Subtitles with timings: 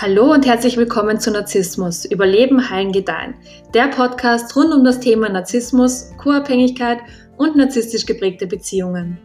[0.00, 3.34] Hallo und herzlich willkommen zu Narzissmus, Überleben, Heilen, Gedeihen.
[3.74, 7.00] Der Podcast rund um das Thema Narzissmus, Co-Abhängigkeit
[7.36, 9.18] und narzisstisch geprägte Beziehungen.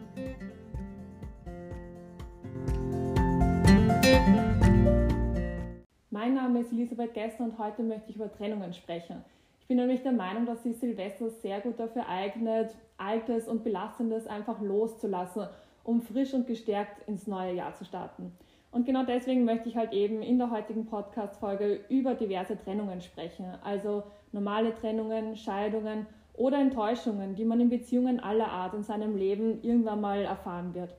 [6.10, 9.24] Mein Name ist Elisabeth Gessner und heute möchte ich über Trennungen sprechen.
[9.60, 14.26] Ich bin nämlich der Meinung, dass sich Silvester sehr gut dafür eignet, Altes und Belastendes
[14.26, 15.46] einfach loszulassen,
[15.84, 18.32] um frisch und gestärkt ins neue Jahr zu starten.
[18.74, 23.46] Und genau deswegen möchte ich halt eben in der heutigen Podcast-Folge über diverse Trennungen sprechen.
[23.62, 29.62] Also normale Trennungen, Scheidungen oder Enttäuschungen, die man in Beziehungen aller Art in seinem Leben
[29.62, 30.92] irgendwann mal erfahren wird.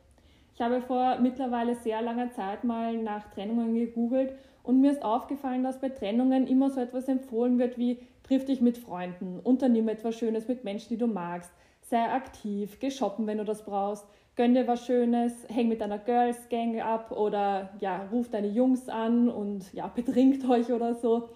[0.53, 4.33] Ich habe vor mittlerweile sehr langer Zeit mal nach Trennungen gegoogelt
[4.63, 8.61] und mir ist aufgefallen, dass bei Trennungen immer so etwas empfohlen wird wie triff dich
[8.61, 13.39] mit Freunden, unternimm etwas Schönes mit Menschen, die du magst, sei aktiv, geh shoppen, wenn
[13.39, 18.07] du das brauchst, gönn dir was Schönes, häng mit deiner Girls Gang ab oder ja,
[18.11, 21.29] ruf deine Jungs an und ja, betrinkt euch oder so.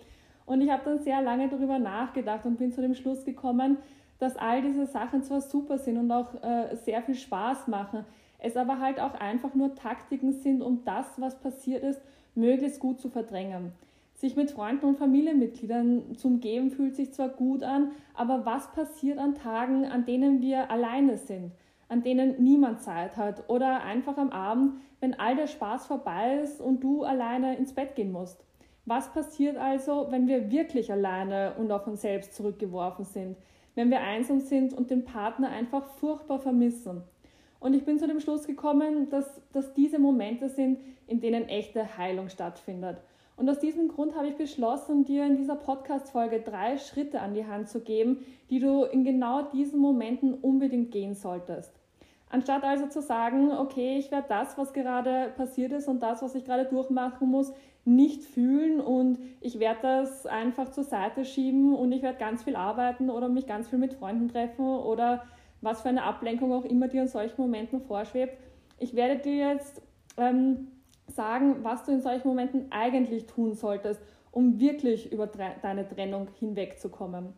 [0.46, 3.78] Und ich habe dann sehr lange darüber nachgedacht und bin zu dem Schluss gekommen,
[4.18, 8.04] dass all diese Sachen zwar super sind und auch äh, sehr viel Spaß machen,
[8.40, 12.02] es aber halt auch einfach nur Taktiken sind, um das, was passiert ist,
[12.36, 13.72] möglichst gut zu verdrängen.
[14.16, 19.18] Sich mit Freunden und Familienmitgliedern zu umgeben fühlt sich zwar gut an, aber was passiert
[19.18, 21.52] an Tagen, an denen wir alleine sind?
[21.90, 26.62] An denen niemand Zeit hat oder einfach am Abend, wenn all der Spaß vorbei ist
[26.62, 28.46] und du alleine ins Bett gehen musst.
[28.86, 33.38] Was passiert also, wenn wir wirklich alleine und auf uns selbst zurückgeworfen sind,
[33.76, 37.04] wenn wir einsam sind und den Partner einfach furchtbar vermissen?
[37.60, 41.98] Und ich bin zu dem Schluss gekommen, dass, dass diese Momente sind, in denen echte
[41.98, 42.98] Heilung stattfindet.
[43.36, 47.46] Und aus diesem Grund habe ich beschlossen, dir in dieser Podcast-Folge drei Schritte an die
[47.46, 51.79] Hand zu geben, die du in genau diesen Momenten unbedingt gehen solltest.
[52.30, 56.36] Anstatt also zu sagen, okay, ich werde das, was gerade passiert ist und das, was
[56.36, 57.52] ich gerade durchmachen muss,
[57.86, 62.56] nicht fühlen und ich werde das einfach zur Seite schieben und ich werde ganz viel
[62.56, 65.24] arbeiten oder mich ganz viel mit Freunden treffen oder
[65.62, 68.38] was für eine Ablenkung auch immer dir in solchen Momenten vorschwebt.
[68.78, 69.82] Ich werde dir jetzt
[70.18, 70.68] ähm,
[71.08, 77.34] sagen, was du in solchen Momenten eigentlich tun solltest, um wirklich über deine Trennung hinwegzukommen.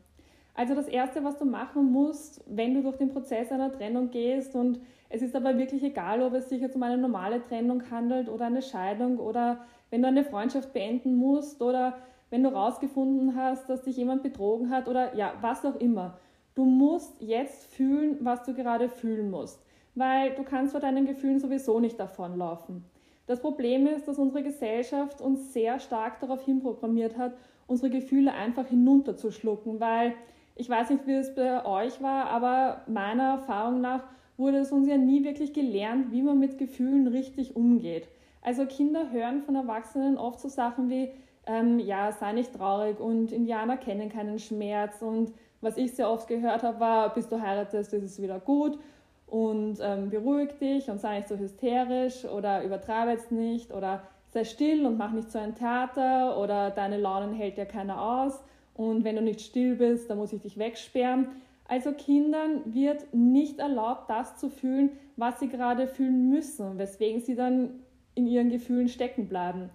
[0.53, 4.55] Also das Erste, was du machen musst, wenn du durch den Prozess einer Trennung gehst
[4.55, 4.79] und
[5.09, 8.45] es ist aber wirklich egal, ob es sich jetzt um eine normale Trennung handelt oder
[8.45, 11.97] eine Scheidung oder wenn du eine Freundschaft beenden musst oder
[12.29, 16.17] wenn du rausgefunden hast, dass dich jemand betrogen hat oder ja, was auch immer.
[16.55, 19.63] Du musst jetzt fühlen, was du gerade fühlen musst,
[19.95, 22.85] weil du kannst vor deinen Gefühlen sowieso nicht davonlaufen.
[23.25, 27.33] Das Problem ist, dass unsere Gesellschaft uns sehr stark darauf hinprogrammiert hat,
[27.67, 30.13] unsere Gefühle einfach hinunterzuschlucken, weil
[30.55, 34.03] ich weiß nicht, wie es bei euch war, aber meiner Erfahrung nach
[34.37, 38.07] wurde es uns ja nie wirklich gelernt, wie man mit Gefühlen richtig umgeht.
[38.41, 41.11] Also Kinder hören von Erwachsenen oft so Sachen wie,
[41.45, 46.27] ähm, ja, sei nicht traurig und Indianer kennen keinen Schmerz und was ich sehr oft
[46.27, 48.79] gehört habe, war, bis du heiratest, ist es wieder gut
[49.27, 54.43] und ähm, beruhig dich und sei nicht so hysterisch oder übertreibe jetzt nicht oder sei
[54.43, 59.03] still und mach nicht so ein Theater oder deine Launen hält ja keiner aus und
[59.03, 61.27] wenn du nicht still bist, dann muss ich dich wegsperren.
[61.67, 67.35] Also Kindern wird nicht erlaubt, das zu fühlen, was sie gerade fühlen müssen, weswegen sie
[67.35, 67.81] dann
[68.15, 69.69] in ihren Gefühlen stecken bleiben.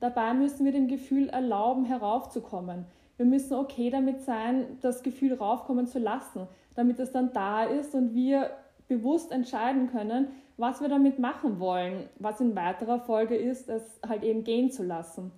[0.00, 2.84] Dabei müssen wir dem Gefühl erlauben, heraufzukommen.
[3.16, 7.94] Wir müssen okay damit sein, das Gefühl raufkommen zu lassen, damit es dann da ist
[7.94, 8.50] und wir
[8.88, 14.22] bewusst entscheiden können, was wir damit machen wollen, was in weiterer Folge ist, es halt
[14.22, 15.32] eben gehen zu lassen.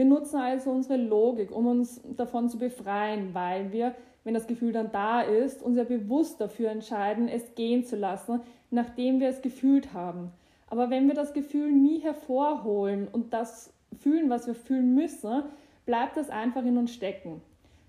[0.00, 3.94] Wir nutzen also unsere Logik, um uns davon zu befreien, weil wir,
[4.24, 8.40] wenn das Gefühl dann da ist, uns ja bewusst dafür entscheiden, es gehen zu lassen,
[8.70, 10.30] nachdem wir es gefühlt haben.
[10.68, 15.42] Aber wenn wir das Gefühl nie hervorholen und das fühlen, was wir fühlen müssen,
[15.84, 17.42] bleibt das einfach in uns stecken.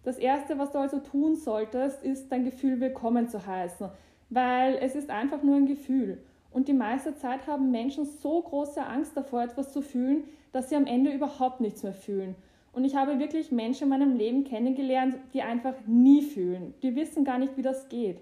[0.03, 3.87] Das Erste, was du also tun solltest, ist dein Gefühl willkommen zu heißen,
[4.29, 6.17] weil es ist einfach nur ein Gefühl.
[6.51, 10.75] Und die meiste Zeit haben Menschen so große Angst davor, etwas zu fühlen, dass sie
[10.75, 12.35] am Ende überhaupt nichts mehr fühlen.
[12.73, 16.73] Und ich habe wirklich Menschen in meinem Leben kennengelernt, die einfach nie fühlen.
[16.81, 18.21] Die wissen gar nicht, wie das geht.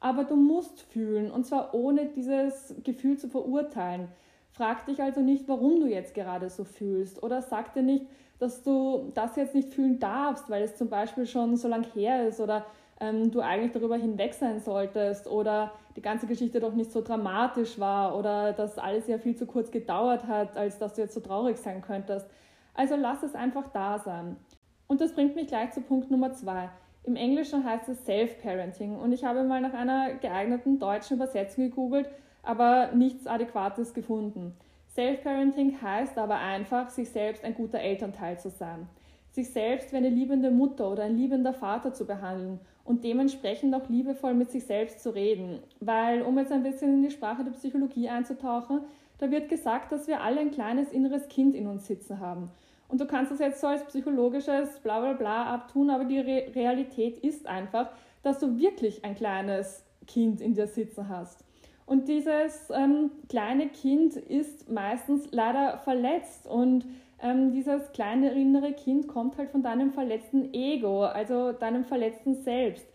[0.00, 4.08] Aber du musst fühlen, und zwar ohne dieses Gefühl zu verurteilen.
[4.50, 7.22] Frag dich also nicht, warum du jetzt gerade so fühlst.
[7.22, 8.06] Oder sag dir nicht,
[8.38, 12.28] dass du das jetzt nicht fühlen darfst, weil es zum Beispiel schon so lang her
[12.28, 12.66] ist oder
[13.00, 17.78] ähm, du eigentlich darüber hinweg sein solltest oder die ganze Geschichte doch nicht so dramatisch
[17.78, 21.20] war oder dass alles ja viel zu kurz gedauert hat, als dass du jetzt so
[21.20, 22.26] traurig sein könntest.
[22.74, 24.36] Also lass es einfach da sein.
[24.86, 26.68] Und das bringt mich gleich zu Punkt Nummer zwei.
[27.04, 32.08] Im Englischen heißt es Self-Parenting und ich habe mal nach einer geeigneten deutschen Übersetzung gegoogelt,
[32.42, 34.56] aber nichts Adäquates gefunden.
[34.94, 38.88] Self-Parenting heißt aber einfach, sich selbst ein guter Elternteil zu sein,
[39.36, 43.88] sich selbst wie eine liebende Mutter oder ein liebender Vater zu behandeln und dementsprechend auch
[43.88, 45.60] liebevoll mit sich selbst zu reden.
[45.78, 48.80] Weil, um jetzt ein bisschen in die Sprache der Psychologie einzutauchen,
[49.18, 52.50] da wird gesagt, dass wir alle ein kleines inneres Kind in uns sitzen haben.
[52.88, 56.46] Und du kannst das jetzt so als psychologisches bla bla bla abtun, aber die Re
[56.54, 57.90] Realität ist einfach,
[58.22, 61.44] dass du wirklich ein kleines Kind in dir sitzen hast.
[61.84, 66.86] Und dieses ähm, kleine Kind ist meistens leider verletzt und
[67.22, 72.86] ähm, dieses kleine innere Kind kommt halt von deinem verletzten Ego, also deinem verletzten Selbst.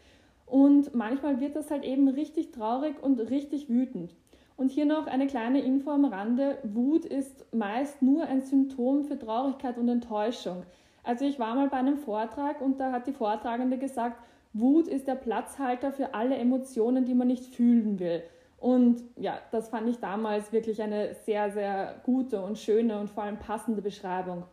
[0.45, 4.13] Und manchmal wird das halt eben richtig traurig und richtig wütend.
[4.57, 6.57] Und hier noch eine kleine Info am Rande.
[6.63, 10.63] Wut ist meist nur ein Symptom für Traurigkeit und Enttäuschung.
[11.03, 14.21] Also ich war mal bei einem Vortrag und da hat die Vortragende gesagt,
[14.53, 18.21] Wut ist der Platzhalter für alle Emotionen, die man nicht fühlen will.
[18.61, 23.23] Und ja, das fand ich damals wirklich eine sehr, sehr gute und schöne und vor
[23.23, 24.43] allem passende Beschreibung.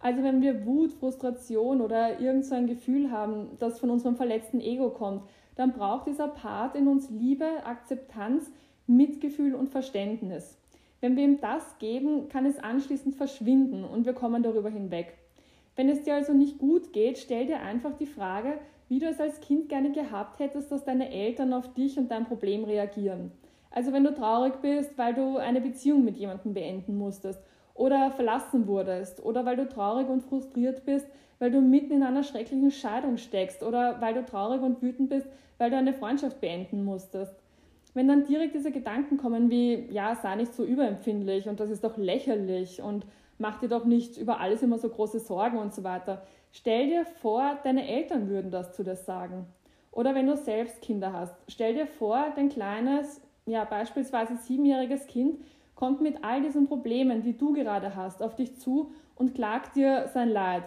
[0.00, 4.60] Also wenn wir Wut, Frustration oder irgend so ein Gefühl haben, das von unserem verletzten
[4.60, 5.22] Ego kommt,
[5.54, 8.50] dann braucht dieser Part in uns Liebe, Akzeptanz,
[8.86, 10.58] Mitgefühl und Verständnis.
[11.02, 15.18] Wenn wir ihm das geben, kann es anschließend verschwinden und wir kommen darüber hinweg.
[15.76, 18.58] Wenn es dir also nicht gut geht, stell dir einfach die Frage,
[18.92, 22.26] wie du es als Kind gerne gehabt hättest, dass deine Eltern auf dich und dein
[22.26, 23.32] Problem reagieren.
[23.70, 27.40] Also wenn du traurig bist, weil du eine Beziehung mit jemandem beenden musstest
[27.72, 31.06] oder verlassen wurdest oder weil du traurig und frustriert bist,
[31.38, 35.26] weil du mitten in einer schrecklichen Scheidung steckst oder weil du traurig und wütend bist,
[35.56, 37.34] weil du eine Freundschaft beenden musstest.
[37.94, 41.82] Wenn dann direkt diese Gedanken kommen wie, ja, sei nicht so überempfindlich und das ist
[41.82, 43.06] doch lächerlich und
[43.38, 46.26] mach dir doch nicht über alles immer so große Sorgen und so weiter.
[46.52, 49.46] Stell dir vor, deine Eltern würden das zu dir sagen.
[49.90, 55.40] Oder wenn du selbst Kinder hast, stell dir vor, dein kleines, ja, beispielsweise siebenjähriges Kind
[55.74, 60.08] kommt mit all diesen Problemen, die du gerade hast, auf dich zu und klagt dir
[60.14, 60.62] sein Leid.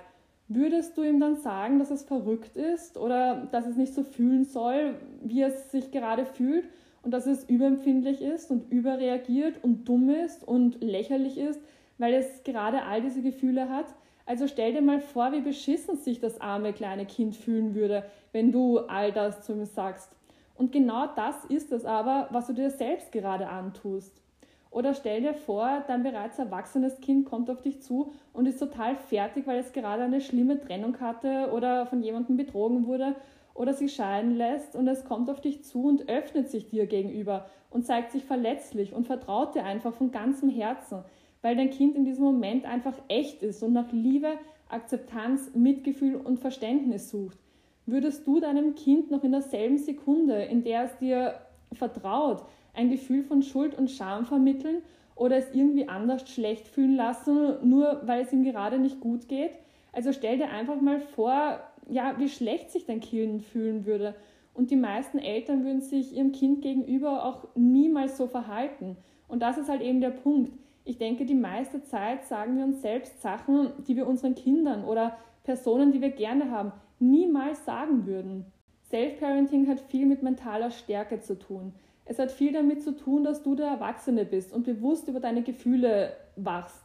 [0.47, 4.43] Würdest du ihm dann sagen, dass es verrückt ist oder dass es nicht so fühlen
[4.43, 6.65] soll, wie es sich gerade fühlt?
[7.05, 11.61] und dass es überempfindlich ist und überreagiert und dumm ist und lächerlich ist,
[11.99, 13.85] weil es gerade all diese Gefühle hat.
[14.25, 18.51] Also stell dir mal vor, wie beschissen sich das arme kleine Kind fühlen würde, wenn
[18.51, 20.12] du all das zu ihm sagst.
[20.56, 24.22] Und genau das ist es aber, was du dir selbst gerade antust.
[24.72, 28.95] Oder stell dir vor, dein bereits erwachsenes Kind kommt auf dich zu und ist total
[28.95, 33.16] fertig, weil es gerade eine schlimme Trennung hatte oder von jemandem betrogen wurde
[33.54, 37.50] oder sich scheiden lässt und es kommt auf dich zu und öffnet sich dir gegenüber
[37.69, 41.04] und zeigt sich verletzlich und vertraut dir einfach von ganzem Herzen,
[41.45, 44.30] weil dein Kind in diesem Moment einfach echt ist und nach Liebe,
[44.68, 47.38] Akzeptanz, Mitgefühl und Verständnis sucht.
[47.86, 51.36] Würdest du deinem Kind noch in derselben Sekunde, in der es dir
[51.71, 52.44] vertraut,
[52.74, 54.81] ein Gefühl von Schuld und Scham vermitteln
[55.15, 59.51] oder es irgendwie anders schlecht fühlen lassen, nur weil es ihm gerade nicht gut geht?
[59.94, 64.15] Also stell dir einfach mal vor, ja, wie schlecht sich dein Kind fühlen würde.
[64.56, 68.98] Und die meisten Eltern würden sich ihrem Kind gegenüber auch niemals so verhalten.
[69.27, 70.51] Und das ist halt eben der Punkt.
[70.87, 75.17] Ich denke, die meiste Zeit sagen wir uns selbst Sachen, die wir unseren Kindern oder
[75.43, 78.45] Personen, die wir gerne haben, niemals sagen würden.
[78.91, 81.73] Self-Parenting hat viel mit mentaler Stärke zu tun.
[82.05, 85.41] Es hat viel damit zu tun, dass du der Erwachsene bist und bewusst über deine
[85.41, 86.83] Gefühle wachst.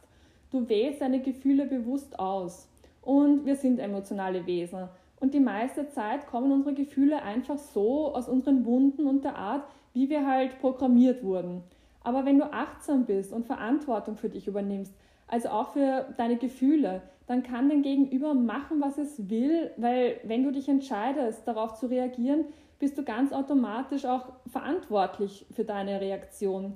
[0.49, 2.67] Du wählst deine Gefühle bewusst aus
[3.03, 4.89] und wir sind emotionale Wesen.
[5.19, 9.63] Und die meiste Zeit kommen unsere Gefühle einfach so aus unseren Wunden und der Art,
[9.93, 11.61] wie wir halt programmiert wurden.
[12.03, 14.93] Aber wenn du achtsam bist und Verantwortung für dich übernimmst,
[15.27, 20.43] also auch für deine Gefühle, dann kann dein Gegenüber machen, was es will, weil wenn
[20.43, 22.45] du dich entscheidest, darauf zu reagieren,
[22.79, 26.73] bist du ganz automatisch auch verantwortlich für deine Reaktion.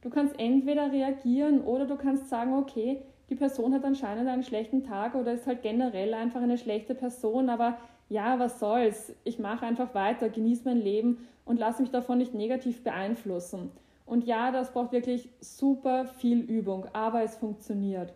[0.00, 4.84] Du kannst entweder reagieren oder du kannst sagen, okay, die Person hat anscheinend einen schlechten
[4.84, 7.76] Tag oder ist halt generell einfach eine schlechte Person, aber
[8.08, 9.12] ja, was soll's?
[9.24, 13.70] Ich mache einfach weiter, genieße mein Leben und lasse mich davon nicht negativ beeinflussen.
[14.08, 18.14] Und ja, das braucht wirklich super viel Übung, aber es funktioniert.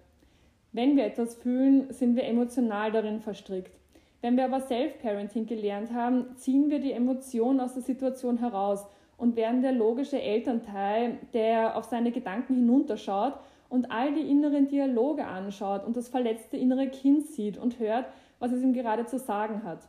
[0.73, 3.77] Wenn wir etwas fühlen, sind wir emotional darin verstrickt.
[4.23, 8.87] Wenn wir aber Self-Parenting gelernt haben, ziehen wir die Emotion aus der Situation heraus
[9.19, 13.35] und werden der logische Elternteil, der auf seine Gedanken hinunterschaut
[13.69, 18.07] und all die inneren Dialoge anschaut und das verletzte innere Kind sieht und hört,
[18.39, 19.81] was es ihm gerade zu sagen hat.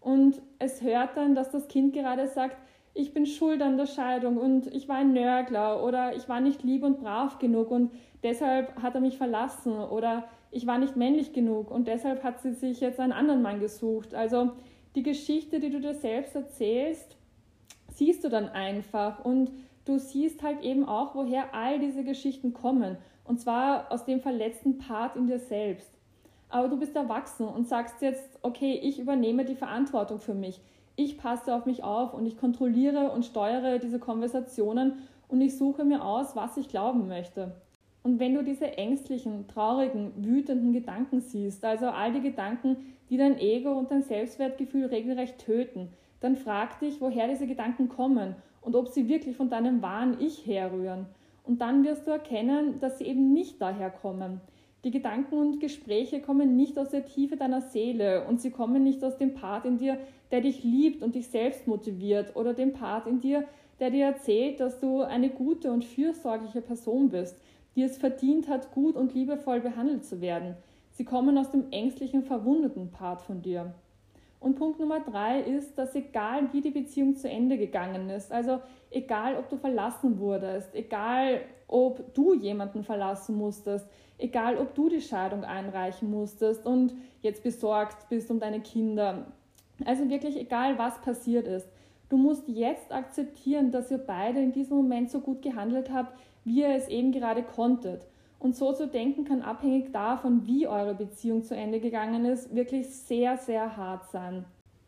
[0.00, 2.56] Und es hört dann, dass das Kind gerade sagt,
[2.94, 6.62] ich bin schuld an der Scheidung und ich war ein Nörgler oder ich war nicht
[6.62, 7.90] lieb und brav genug und
[8.22, 12.52] deshalb hat er mich verlassen oder ich war nicht männlich genug und deshalb hat sie
[12.52, 14.14] sich jetzt einen anderen Mann gesucht.
[14.14, 14.52] Also
[14.94, 17.16] die Geschichte, die du dir selbst erzählst,
[17.88, 19.50] siehst du dann einfach und
[19.86, 24.78] du siehst halt eben auch, woher all diese Geschichten kommen Und zwar aus dem verletzten
[24.78, 25.98] Part in dir selbst.
[26.50, 30.60] Aber du bist erwachsen und sagst jetzt, okay, ich übernehme die Verantwortung für mich.
[30.96, 34.94] Ich passe auf mich auf und ich kontrolliere und steuere diese Konversationen
[35.28, 37.52] und ich suche mir aus, was ich glauben möchte.
[38.02, 42.76] Und wenn du diese ängstlichen, traurigen, wütenden Gedanken siehst, also all die Gedanken,
[43.08, 45.88] die dein Ego und dein Selbstwertgefühl regelrecht töten,
[46.20, 50.46] dann frag dich, woher diese Gedanken kommen und ob sie wirklich von deinem wahren Ich
[50.46, 51.06] herrühren.
[51.44, 54.40] Und dann wirst du erkennen, dass sie eben nicht daher kommen.
[54.84, 59.04] Die Gedanken und Gespräche kommen nicht aus der Tiefe deiner Seele und sie kommen nicht
[59.04, 59.98] aus dem Part in dir,
[60.32, 63.44] der dich liebt und dich selbst motiviert oder dem Part in dir,
[63.78, 67.36] der dir erzählt, dass du eine gute und fürsorgliche Person bist,
[67.76, 70.56] die es verdient hat, gut und liebevoll behandelt zu werden.
[70.90, 73.74] Sie kommen aus dem ängstlichen, verwundeten Part von dir.
[74.40, 78.60] Und Punkt Nummer drei ist, dass egal wie die Beziehung zu Ende gegangen ist, also
[78.90, 83.86] egal ob du verlassen wurdest, egal ob du jemanden verlassen musstest,
[84.18, 89.26] egal ob du die Scheidung einreichen musstest und jetzt besorgt bist um deine Kinder,
[89.86, 91.68] also wirklich egal was passiert ist,
[92.08, 96.60] du musst jetzt akzeptieren, dass ihr beide in diesem Moment so gut gehandelt habt, wie
[96.60, 98.06] ihr es eben gerade konntet.
[98.38, 102.88] Und so zu denken kann abhängig davon, wie eure Beziehung zu Ende gegangen ist, wirklich
[102.88, 104.44] sehr, sehr hart sein.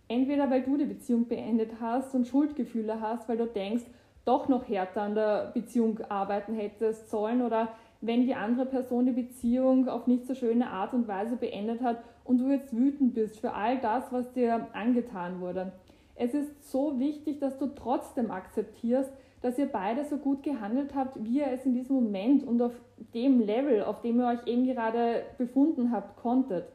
[0.08, 3.84] Entweder weil du die Beziehung beendet hast und Schuldgefühle hast, weil du denkst,
[4.24, 7.68] doch noch härter an der Beziehung arbeiten hättest sollen oder
[8.06, 12.02] wenn die andere Person die Beziehung auf nicht so schöne Art und Weise beendet hat
[12.25, 15.73] und du jetzt wütend bist für all das, was dir angetan wurde.
[16.14, 21.23] Es ist so wichtig, dass du trotzdem akzeptierst, dass ihr beide so gut gehandelt habt,
[21.25, 22.73] wie ihr es in diesem Moment und auf
[23.14, 26.66] dem Level, auf dem ihr euch eben gerade befunden habt, konntet.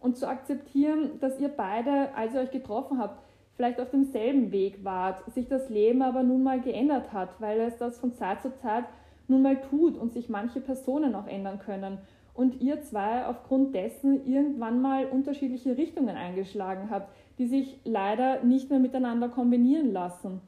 [0.00, 3.22] Und zu akzeptieren, dass ihr beide, als ihr euch getroffen habt,
[3.54, 7.76] vielleicht auf demselben Weg wart, sich das Leben aber nun mal geändert hat, weil es
[7.76, 8.84] das von Zeit zu Zeit
[9.30, 11.98] nun mal tut und sich manche Personen auch ändern können.
[12.34, 18.70] Und ihr zwei aufgrund dessen irgendwann mal unterschiedliche Richtungen eingeschlagen habt, die sich leider nicht
[18.70, 20.40] mehr miteinander kombinieren lassen.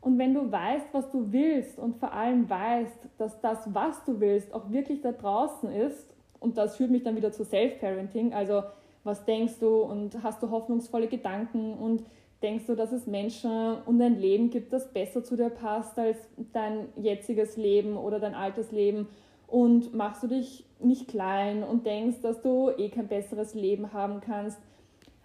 [0.00, 4.18] Und wenn du weißt, was du willst und vor allem weißt, dass das, was du
[4.18, 8.64] willst, auch wirklich da draußen ist, und das führt mich dann wieder zu Self-Parenting, also
[9.04, 12.02] was denkst du und hast du hoffnungsvolle Gedanken und
[12.42, 16.18] denkst du, dass es Menschen und ein Leben gibt, das besser zu dir passt als
[16.52, 19.08] dein jetziges Leben oder dein altes Leben
[19.46, 24.20] und machst du dich nicht klein und denkst, dass du eh kein besseres Leben haben
[24.20, 24.58] kannst.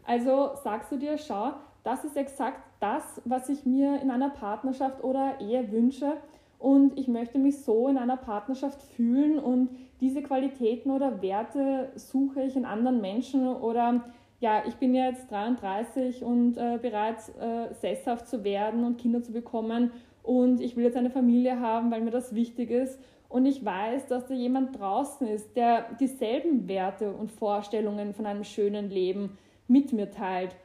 [0.05, 5.03] Also sagst du dir, schau, das ist exakt das, was ich mir in einer Partnerschaft
[5.03, 6.13] oder Ehe wünsche.
[6.59, 9.69] Und ich möchte mich so in einer Partnerschaft fühlen und
[10.01, 14.03] diese Qualitäten oder Werte suche ich in anderen Menschen oder
[14.39, 19.31] ja, ich bin jetzt 33 und äh, bereits äh, sesshaft zu werden und Kinder zu
[19.31, 19.91] bekommen
[20.23, 24.07] und ich will jetzt eine Familie haben, weil mir das wichtig ist und ich weiß,
[24.07, 29.91] dass da jemand draußen ist, der dieselben Werte und Vorstellungen von einem schönen Leben mit
[29.91, 30.55] mir teilt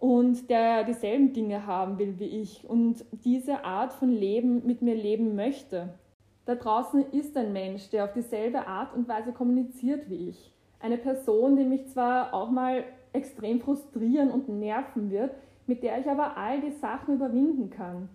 [0.00, 4.94] und der dieselben Dinge haben will wie ich und diese Art von Leben mit mir
[4.94, 5.90] leben möchte.
[6.46, 10.52] Da draußen ist ein Mensch, der auf dieselbe Art und Weise kommuniziert wie ich.
[10.80, 15.34] Eine Person, die mich zwar auch mal extrem frustrieren und nerven wird,
[15.66, 18.08] mit der ich aber all die Sachen überwinden kann.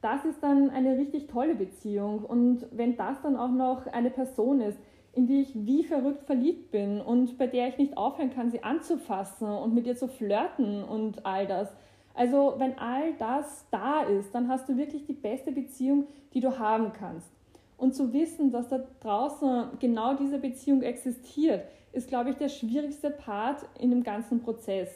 [0.00, 2.24] Das ist dann eine richtig tolle Beziehung.
[2.24, 4.78] Und wenn das dann auch noch eine Person ist,
[5.12, 8.62] in die ich wie verrückt verliebt bin und bei der ich nicht aufhören kann, sie
[8.62, 11.74] anzufassen und mit ihr zu flirten und all das.
[12.12, 16.58] Also wenn all das da ist, dann hast du wirklich die beste Beziehung, die du
[16.58, 17.30] haben kannst.
[17.76, 23.10] Und zu wissen, dass da draußen genau diese Beziehung existiert, ist, glaube ich, der schwierigste
[23.10, 24.88] Part in dem ganzen Prozess.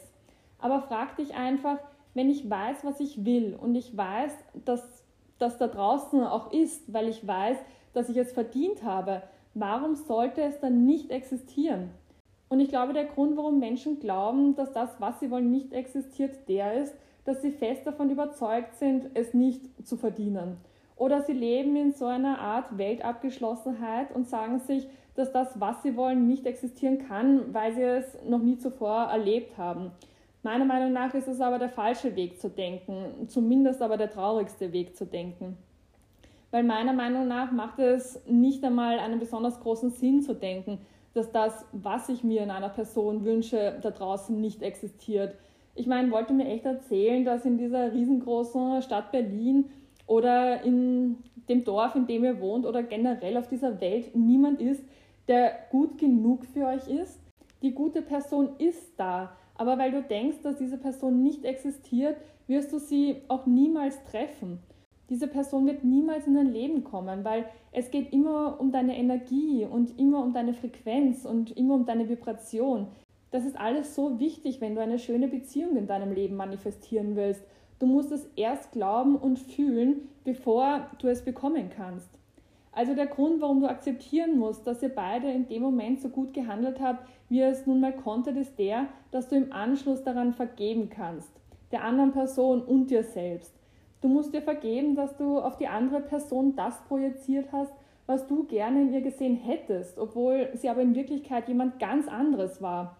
[0.59, 1.77] Aber frag dich einfach,
[2.13, 4.31] wenn ich weiß, was ich will und ich weiß,
[4.65, 5.03] dass
[5.39, 7.57] das da draußen auch ist, weil ich weiß,
[7.93, 9.23] dass ich es verdient habe,
[9.53, 11.89] warum sollte es dann nicht existieren?
[12.49, 16.49] Und ich glaube, der Grund, warum Menschen glauben, dass das, was sie wollen, nicht existiert,
[16.49, 20.57] der ist, dass sie fest davon überzeugt sind, es nicht zu verdienen.
[21.01, 25.97] Oder sie leben in so einer Art Weltabgeschlossenheit und sagen sich, dass das, was sie
[25.97, 29.91] wollen, nicht existieren kann, weil sie es noch nie zuvor erlebt haben.
[30.43, 34.71] Meiner Meinung nach ist es aber der falsche Weg zu denken, zumindest aber der traurigste
[34.73, 35.57] Weg zu denken
[36.51, 40.79] weil meiner Meinung nach macht es nicht einmal einen besonders großen Sinn zu denken,
[41.13, 45.35] dass das, was ich mir in einer Person wünsche, da draußen nicht existiert.
[45.75, 49.69] Ich meine, wollte mir echt erzählen, dass in dieser riesengroßen Stadt Berlin
[50.11, 51.15] oder in
[51.47, 54.83] dem Dorf, in dem ihr wohnt oder generell auf dieser Welt niemand ist,
[55.29, 57.17] der gut genug für euch ist?
[57.61, 62.73] Die gute Person ist da, aber weil du denkst, dass diese Person nicht existiert, wirst
[62.73, 64.59] du sie auch niemals treffen.
[65.09, 69.65] diese Person wird niemals in dein Leben kommen, weil es geht immer um deine Energie
[69.65, 72.87] und immer um deine Frequenz und immer um deine Vibration.
[73.29, 77.43] Das ist alles so wichtig, wenn du eine schöne Beziehung in deinem Leben manifestieren willst.
[77.81, 82.11] Du musst es erst glauben und fühlen, bevor du es bekommen kannst.
[82.71, 86.31] Also der Grund, warum du akzeptieren musst, dass ihr beide in dem Moment so gut
[86.31, 90.35] gehandelt habt, wie ihr es nun mal konntet, ist der, dass du im Anschluss daran
[90.35, 91.31] vergeben kannst.
[91.71, 93.51] Der anderen Person und dir selbst.
[94.01, 97.73] Du musst dir vergeben, dass du auf die andere Person das projiziert hast,
[98.05, 102.61] was du gerne in ihr gesehen hättest, obwohl sie aber in Wirklichkeit jemand ganz anderes
[102.61, 102.97] war.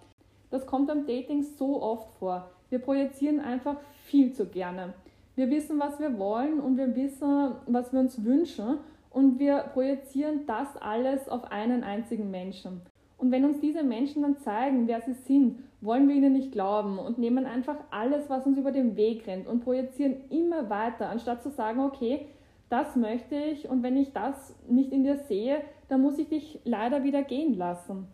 [0.50, 2.50] Das kommt beim Dating so oft vor.
[2.72, 3.76] Wir projizieren einfach
[4.06, 4.94] viel zu gerne.
[5.36, 8.78] Wir wissen, was wir wollen und wir wissen, was wir uns wünschen
[9.10, 12.80] und wir projizieren das alles auf einen einzigen Menschen.
[13.18, 16.98] Und wenn uns diese Menschen dann zeigen, wer sie sind, wollen wir ihnen nicht glauben
[16.98, 21.44] und nehmen einfach alles, was uns über den Weg rennt und projizieren immer weiter, anstatt
[21.44, 22.28] zu sagen, okay,
[22.70, 26.62] das möchte ich und wenn ich das nicht in dir sehe, dann muss ich dich
[26.64, 28.08] leider wieder gehen lassen.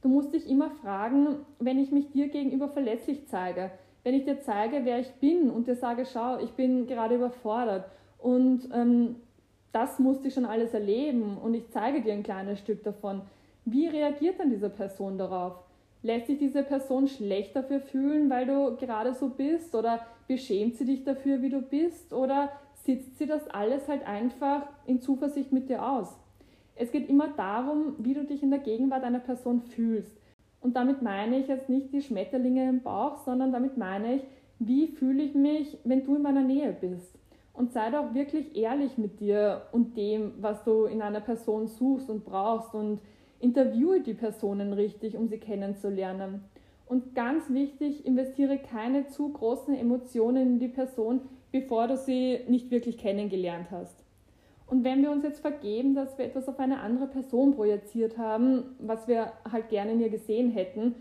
[0.00, 3.70] Du musst dich immer fragen, wenn ich mich dir gegenüber verletzlich zeige,
[4.08, 7.90] wenn ich dir zeige, wer ich bin und dir sage, schau, ich bin gerade überfordert
[8.16, 9.16] und ähm,
[9.70, 13.20] das musste ich schon alles erleben und ich zeige dir ein kleines Stück davon.
[13.66, 15.62] Wie reagiert dann diese Person darauf?
[16.02, 19.74] Lässt sich diese Person schlecht dafür fühlen, weil du gerade so bist?
[19.74, 22.14] Oder beschämt sie dich dafür, wie du bist?
[22.14, 22.48] Oder
[22.86, 26.18] sitzt sie das alles halt einfach in Zuversicht mit dir aus?
[26.76, 30.16] Es geht immer darum, wie du dich in der Gegenwart einer Person fühlst.
[30.60, 34.22] Und damit meine ich jetzt nicht die Schmetterlinge im Bauch, sondern damit meine ich,
[34.58, 37.18] wie fühle ich mich, wenn du in meiner Nähe bist
[37.58, 42.08] und sei doch wirklich ehrlich mit dir und dem, was du in einer Person suchst
[42.08, 43.00] und brauchst und
[43.40, 46.44] interviewe die Personen richtig, um sie kennenzulernen.
[46.86, 52.70] Und ganz wichtig, investiere keine zu großen Emotionen in die Person, bevor du sie nicht
[52.70, 54.07] wirklich kennengelernt hast.
[54.68, 58.76] Und wenn wir uns jetzt vergeben, dass wir etwas auf eine andere Person projiziert haben,
[58.78, 60.94] was wir halt gerne in ihr gesehen hätten,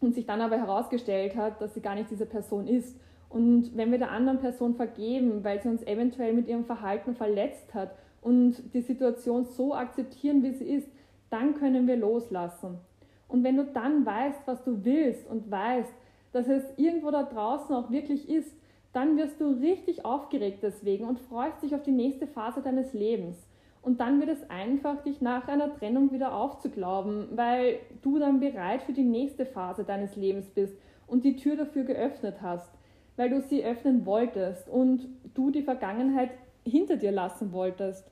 [0.00, 2.94] und sich dann aber herausgestellt hat, dass sie gar nicht diese Person ist
[3.34, 7.74] und wenn wir der anderen Person vergeben, weil sie uns eventuell mit ihrem Verhalten verletzt
[7.74, 7.90] hat
[8.22, 10.88] und die Situation so akzeptieren, wie sie ist,
[11.30, 12.78] dann können wir loslassen.
[13.26, 15.92] Und wenn du dann weißt, was du willst und weißt,
[16.30, 18.54] dass es irgendwo da draußen auch wirklich ist,
[18.94, 23.36] dann wirst du richtig aufgeregt deswegen und freust dich auf die nächste Phase deines Lebens.
[23.82, 28.82] Und dann wird es einfach, dich nach einer Trennung wieder aufzuglauben, weil du dann bereit
[28.82, 30.74] für die nächste Phase deines Lebens bist
[31.06, 32.70] und die Tür dafür geöffnet hast
[33.16, 36.30] weil du sie öffnen wolltest und du die Vergangenheit
[36.64, 38.10] hinter dir lassen wolltest.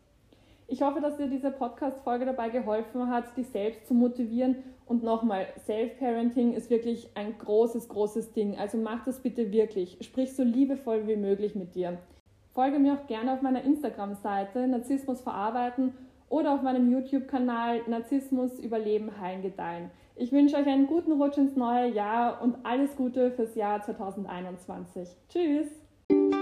[0.68, 4.56] Ich hoffe, dass dir diese Podcast-Folge dabei geholfen hat, dich selbst zu motivieren.
[4.86, 8.58] Und nochmal, Self-Parenting ist wirklich ein großes, großes Ding.
[8.58, 9.98] Also mach das bitte wirklich.
[10.00, 11.98] Sprich so liebevoll wie möglich mit dir.
[12.54, 15.94] Folge mir auch gerne auf meiner Instagram-Seite Narzissmus verarbeiten
[16.28, 19.90] oder auf meinem YouTube-Kanal Narzissmus überleben, heilen, gedeihen.
[20.16, 25.08] Ich wünsche euch einen guten Rutsch ins neue Jahr und alles Gute fürs Jahr 2021.
[25.28, 26.41] Tschüss!